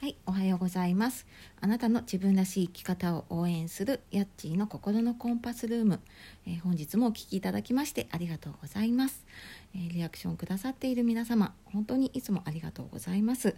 [0.00, 1.26] はい、おはようございます。
[1.60, 6.00] あなたの自分らしい生き方を応援するヤッチーの心のコンパスルーム、
[6.46, 9.26] えー本日もお聞きいただきましてありがとうございます、
[9.74, 13.56] えーリアクションくださっている皆様、本当にいつもありがとうございます。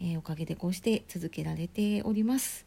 [0.00, 2.64] えーおかげでこうして続けられております。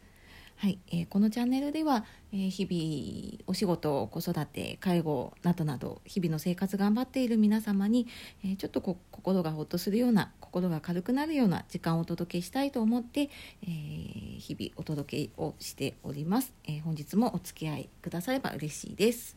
[0.57, 8.05] はい、えーこのチャンネルでは、えー日々お仕事子育て介護などなど日々の生活頑張っている皆様に、
[8.43, 13.29] えーちょっと心がほっとするような心が軽くなるような時間をお届けしたいと思って、
[13.63, 19.35] えー日々お届けをしております、えー本日もお付き合いくだされば嬉しいです。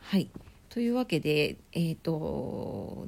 [0.00, 0.28] はい。
[0.68, 3.06] というわけでえっ、と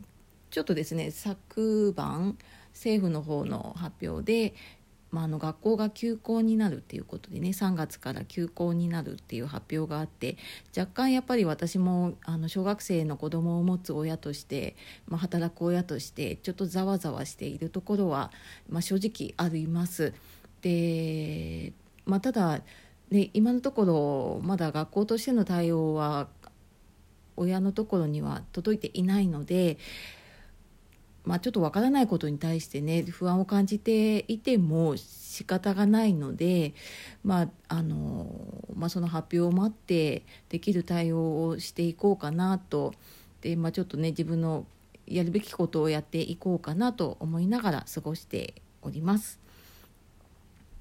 [0.51, 2.39] ちょっとですね昨晩
[2.73, 4.55] 政府の方の発表で、
[5.11, 10.37] まあ、あの学校が休校になるっていうことでね3月から休校になるっていう発表があって
[10.77, 14.77] 若干やっぱり私もあの小学生の子供を持つ親として、
[15.07, 18.31] まあ、働く親としてちょっとざわざわしているところは、
[18.69, 20.13] まあ、正直あります。
[20.61, 21.73] で、
[22.05, 22.61] まあ、ただ、
[23.11, 26.29] ね、今のところまだ学校としての対応は
[27.37, 29.79] 親のところには届いていないので、
[31.29, 36.73] まあ、ちょっとわからないことに対してね不安を感じていても仕方がないので、
[37.23, 42.95] まああのまあ、その発表を待ってできる対応をしていこうかなと
[43.43, 44.65] で、まあ、ちょっとね自分の
[45.07, 49.39] やるべきことをやっていこうかなと思いながら過ごしております。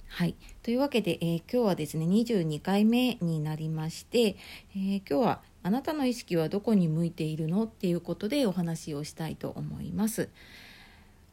[0.07, 4.35] はい、というわけで、えー今日はですね22回目になりまして、
[4.75, 10.29] えー今日は「あなたの意識はどこに向いているの?」っていうことでお話をしたいと思います。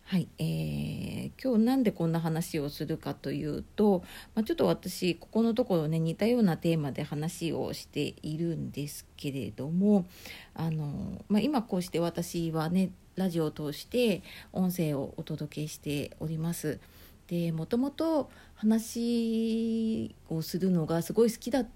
[0.03, 10.05] はい、えー今日なんでこんな話をするかというと、まあ、ちょっと私ここのところね似たようなテーマで話をしているんですけれども
[10.53, 16.81] あの、まあ、今こうして私はねラジオを通して音声をお届けしております。
[17.29, 21.69] でもともと話をするのがすごい好きだっ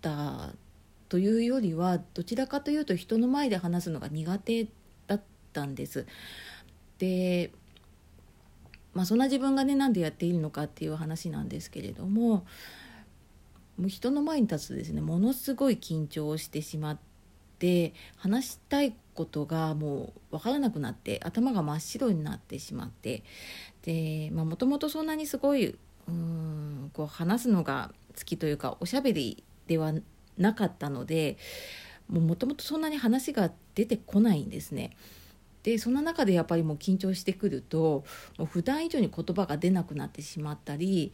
[0.00, 0.50] た
[1.08, 4.66] というよりはどちらかというと人の前で話すのが苦手
[5.06, 6.06] だったんです。
[6.98, 7.52] で
[8.94, 12.46] まあそんな自分がねなんでやっているのかっていう話なんですけれども
[13.78, 16.98] もう人の前に立つとですねものすごい緊張をしてしまっ
[17.58, 23.22] て話したいことがもう分からなくなって頭が真っ白になってしまって
[23.86, 29.92] でもともとそんなにすごいうんこう話すのが好きというかおしゃべりでは
[30.36, 31.38] なかったので
[32.08, 34.96] もともとそんなに話が出てこないんですね。
[35.62, 38.04] でそんな中でやっぱりもう緊張してくると
[38.38, 41.12] もう普段以上に言葉が出なくなってしまったり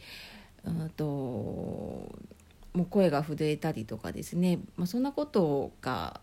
[0.64, 6.20] うんともう声が震えたりとかですね、まあ、そんなことが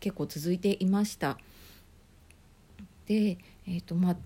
[0.00, 1.38] 結構続いていました。
[3.06, 4.16] で、えーとまあ、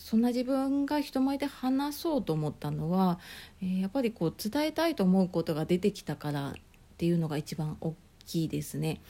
[0.00, 3.18] そんな自分が人前で話そうと思ったのは、
[3.62, 6.54] えーやっぱりこう伝えたいと思うことが出てきたからっ
[6.96, 7.94] ていうのが一番大
[8.24, 9.00] きいですね。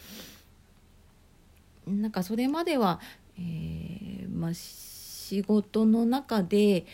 [1.87, 3.01] なんかそれまでは、
[3.39, 6.87] えーまあ、仕事の中で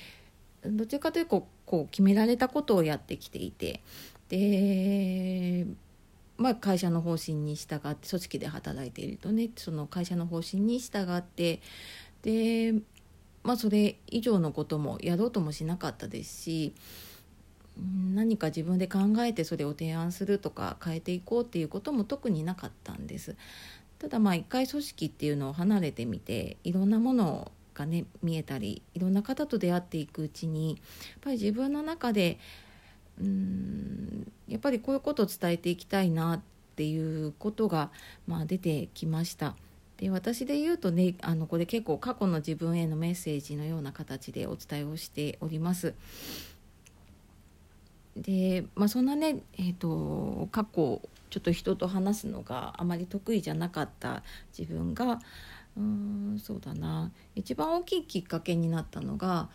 [0.62, 3.80] どちらかというとこう決められたことをやってきていて
[4.28, 5.66] で、
[6.36, 11.60] まあ、会社の方針に従って組織で働いているとねその会社の方針に従って
[12.22, 12.74] で、
[13.46, 16.74] まあ、それ以上のこともやろうともしなかったですし
[17.78, 23.36] うん何か自分で考えてそれを提案するとか変えていこうっていうことも特になかったんです。
[23.98, 30.78] ただまあ一回組織っていうのを離れてみていろんなものがね見えたりいろんな方と出会っていくうちにやっ
[31.22, 32.38] ぱり自分の中で
[33.18, 36.40] うーんやっぱりこういうことを伝えていきたいなっ
[36.76, 37.90] ていうことが、
[38.26, 39.56] まあ、出てきました。
[39.98, 45.94] で私で言うとねあのこれ結構過去の自分へのメッセージのような形でお伝えをしております。
[48.16, 54.22] で、まあ、そんなね、えー、と過去ちょっと人と話すのがあまり得意じゃなかった
[54.56, 55.20] 自分が
[55.76, 59.48] うーんそうだな一番大きいきっかけになったのが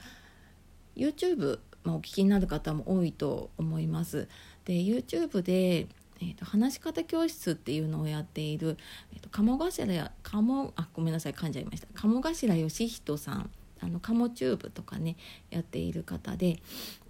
[0.96, 4.28] YouTube、まあ、お聞きになる方も多いと思います。
[4.66, 5.88] で YouTube で
[6.22, 8.78] えー、と話し方教室っていうのをやっている、
[9.14, 15.18] えー、と鴨頭や鴨あごめんなさい噛んじゃいました鴨頭義人さんあの鴨チューブとかね
[15.50, 16.60] やっている方で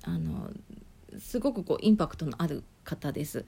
[0.04, 0.50] あの
[1.19, 3.46] すごくこうインパクトのある方です。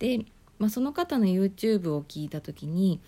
[0.00, 0.26] で、
[0.58, 3.00] まあ、その方の YouTube を聞いた時に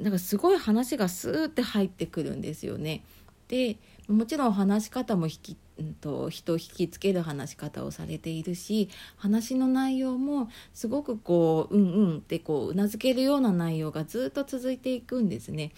[0.00, 3.04] なんかすごい話がスーって入ってくるんですよね。
[3.48, 3.76] で
[4.08, 5.56] もちろん話し方も引き、
[5.90, 15.72] ん、と人を引きつける話し方をされているし話の内容もすごくこううんうんってこううなずけるような内容がずっと続いていくんですね。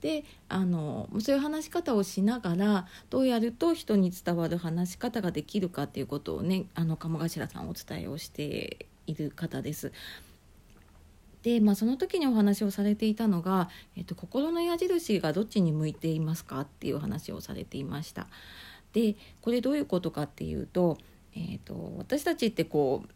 [0.00, 9.92] であのそういう話し方をしながらどうやると人に伝わる話し方ができるかっていうことをねあの鴨頭さんお伝えをしている方です。
[11.42, 18.28] で、まあ、その時にお話をされていたのが、えっと、心の矢印がどっちに向いていますかっていう話をされていました。
[18.92, 20.98] でこれどういうことかっていうと,、
[21.34, 23.08] えーと、私たちってこう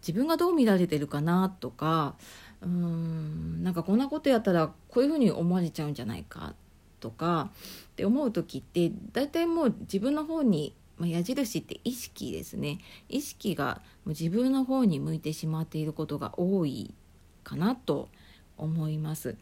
[0.00, 2.14] 自分がどう見られてるかなとか
[2.62, 6.54] うーんなんかこんなことやったらこういうふうに思われちゃうんじゃないか
[7.00, 7.50] とか
[7.92, 12.78] って思う時って大体もう自分の方に、まあ、矢印って意識ですね
[13.08, 16.94] 意識がもう自分の方に向いてしまっていることが多い
[17.42, 18.08] かなと
[18.56, 19.36] 思います。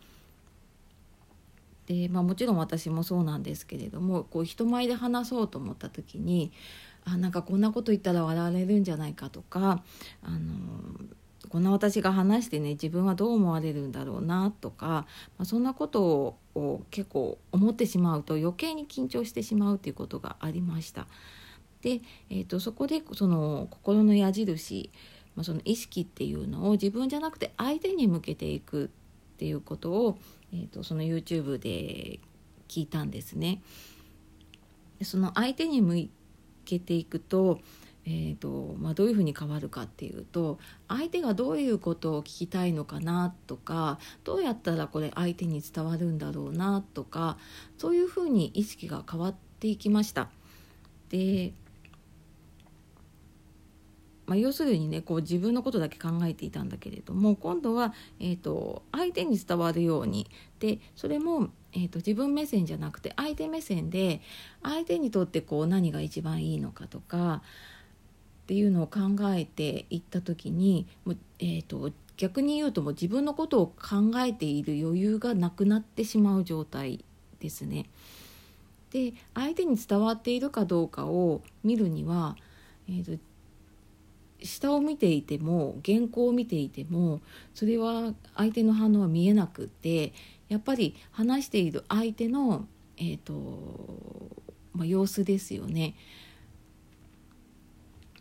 [1.87, 6.53] で、まあ、もちろん私もそうなんですけれどもこう人前で話そうと思った時に
[7.05, 9.83] あなんかこんなこと言ったら笑われるんじゃないかとか
[10.23, 10.39] あの
[11.49, 15.07] こんな私が話してね自分はどう思われるんだろうなとか、ま
[15.41, 21.07] あ、そんなことを結構思ってしまうと余計に緊張してしまうということがありました。
[21.83, 22.01] で、
[22.31, 24.91] えーと、そこでその心の矢印、
[25.35, 28.91] まあ、その意識っていうのを自分じゃなくて相手に向けていく
[29.43, 30.19] ていうことを、
[30.53, 32.21] えーと、その YouTube で
[32.69, 33.61] 聞いたんですね。
[35.03, 36.09] その相手に向
[36.65, 37.59] けていくと,、
[38.05, 47.37] えーとまあ、どういうふうに変わるかっていうと相手がどういうことを聞きたいのかなとかどうやったらこれ相手に伝わるんだろうなとか
[47.79, 50.31] そういうふうに意識が変わっていきました。
[51.09, 51.53] で
[54.33, 60.27] まあ、要するにねこう自分のことだけ考えていたんだけれども今度は、えーと、相手に伝わるように
[60.59, 64.23] でそれも、えーと、自分目線じゃなくて相手目線で
[64.63, 67.43] 相手にとってこう何が一番いいのかとか
[68.45, 69.01] っていうのを考
[69.35, 77.05] えていった時にもう、えーと逆に言うともう自分のことを考えている余裕がなくなってしまう状態
[77.41, 77.87] ですね。
[78.91, 82.37] で相手に伝わっているかどうかを見るには、
[82.89, 83.23] えーと
[84.45, 87.21] 下を見ていても原稿を見ていても
[87.55, 90.13] それは相手の反応は見えなくて
[90.49, 92.67] やっぱり話している相手の、
[92.97, 93.33] えーと
[94.75, 95.95] まあ、様子ですよね。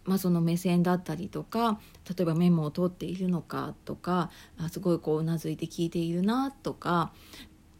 [0.03, 1.79] まあ、その目線だったりとか
[2.09, 7.13] 例えばメモを取っているのかとかあすごいこううなずいて聞いているなとか、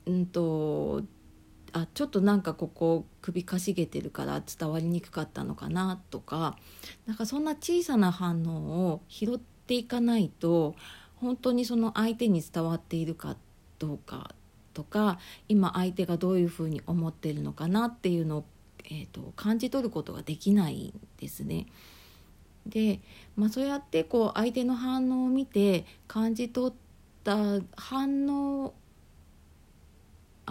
[0.06, 1.02] うんと
[1.74, 6.58] あちょっとなんかここ首かしげてるから伝わりにくかったのかなとか
[7.06, 10.76] なんかそんな小さな反応を拾っていかないと
[11.16, 13.38] 本当にその相手に伝わっているか
[13.80, 14.32] どうか
[14.74, 18.46] とか今相手がどういうふうに思ってるのかなっていうのを、
[18.86, 21.68] えーと、感じ取ることができないんですね。
[22.66, 23.00] で、
[23.36, 26.74] まあ、そうやってこう相手の反応を見て感じ取っ
[27.24, 27.36] た
[27.76, 28.74] 反応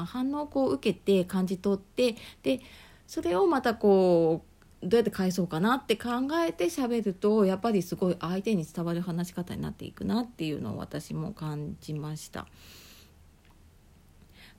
[0.05, 2.61] 反応をこう受けて感じ取ってで
[3.07, 4.51] それをまたこう
[4.87, 6.11] どうやって返そうかなって考
[6.47, 12.47] えて喋るとやっぱりすごい相手に伝わる話し方になっていくなっていうのを私も感じました。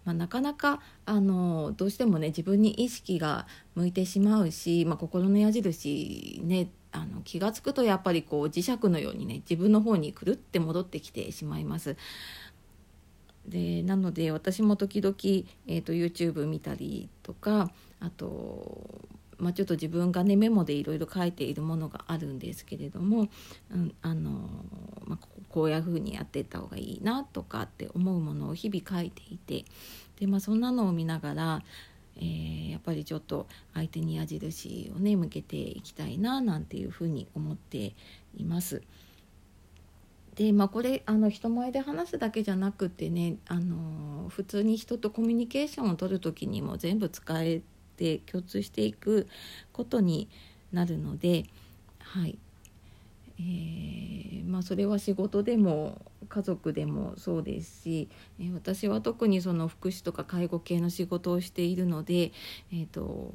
[0.04, 3.46] まあ、なかなかあのどうしてもね自分に意識が
[3.76, 11.96] 向いてしまうし、まあ、心の矢印ねあの気が付くとやっぱりこう磁石のようにね自分の方にくるって戻ってきてしまいます。
[13.52, 15.14] でなので私も時々、
[15.68, 17.70] えーと、YouTube 見たりとか
[18.00, 19.02] あと、
[19.38, 23.28] まあ、ちょっと自分がねメモでいろいろ書いているものがあるんですけれども、
[23.70, 24.50] うんあの
[25.06, 29.66] まあ、こういうふうにやっていった方がいいなとかって思うものを日々書いていて
[30.18, 31.62] で、まあ、そんなのを見ながら
[32.18, 37.96] えー、やっぱりちょっと相手に矢印をね向けていきたいななんていうふうに思って
[38.36, 38.82] います。
[40.36, 47.62] でまあ、これあの人前で話すだけじゃなくてねあの普通に人とコミュニケーションを取る時にも全部使え
[47.98, 49.28] て共通していく
[49.74, 50.30] ことに
[50.72, 51.44] なるので、
[52.00, 52.38] はい
[53.40, 58.08] えー、まあ、それは仕事でも家族でもそうですし、
[58.40, 62.32] えー、私は特にその福祉とか介護系の仕事をしているので、
[62.72, 63.34] えーと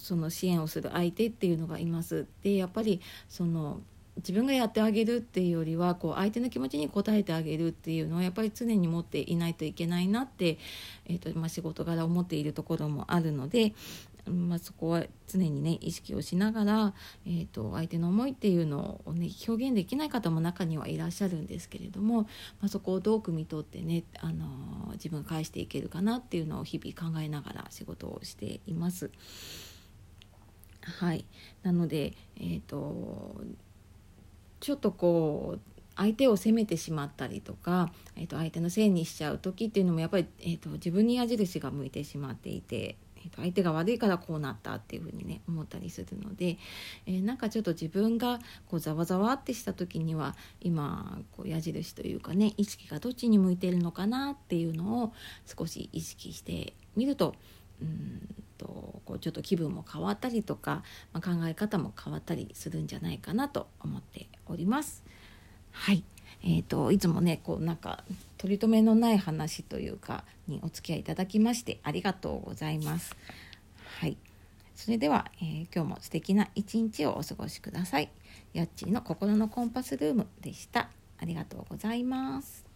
[0.00, 2.26] その支援をする相手っていうのがいます。
[2.42, 3.80] でやっぱりその
[4.20, 10.58] 自分がやってあげるっていうよりはこう相手の気持ちに応えてあげるっていうのはやっぱり常に持っていないといけないなって、
[11.06, 13.72] えーとまあ、仕事柄思っているところもあるので、
[14.26, 16.94] まあ、そこは常にね意識をしながら、
[17.26, 22.28] えーと、相手の思いっていうのを、ね、表現できない方も中にはいらっしゃるんですけれども、ま
[22.62, 29.10] あ、そこをどう汲み取ってね、あのー、自分返していけるかなっていうのを日々考えながら仕事をしています。
[30.82, 31.24] はい、
[31.62, 33.40] なので、えーと
[34.60, 35.60] ちょっとこう
[35.96, 46.56] 相手を責めてしまったりとか、えー、と相手のせいにしちゃう時っていうのもやっぱり、えー、と自分に矢印が向いてしまっていて、えー、と相手が悪いからこうなったっていうふうにね思ったりするので、
[47.06, 55.12] えー、なんかちょっと自分がこうざわざわってした時には今こう矢印というかね意識がどっちに向いてるのかなっていうのを
[55.44, 57.34] 少し意識してみると
[57.80, 60.82] うんとこうちょっと気分も変わったりとか、
[61.14, 65.02] まあ、考え方も変わったりするんじゃないかなと思っております。
[65.72, 66.04] はい、
[66.42, 68.04] えーと、いつもねこうなんか
[68.36, 73.16] 取り留めのない話というかにお付き合いいただきましてありがとうございます。
[73.98, 74.16] はい、
[74.74, 78.10] それでは、えー、今日も素敵な一日をお過ごしください。
[78.52, 80.90] やっちーの心のコンパスルームでした。
[81.18, 82.69] ありがとうございます。